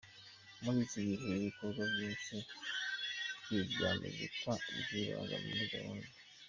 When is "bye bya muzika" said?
3.45-4.51